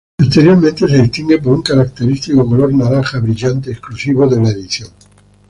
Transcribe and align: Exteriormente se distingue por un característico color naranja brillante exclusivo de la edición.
Exteriormente 0.19 0.87
se 0.89 0.99
distingue 0.99 1.37
por 1.37 1.53
un 1.53 1.61
característico 1.61 2.43
color 2.49 2.73
naranja 2.73 3.19
brillante 3.19 3.69
exclusivo 3.69 4.27
de 4.27 4.41
la 4.41 4.49
edición. 4.49 4.89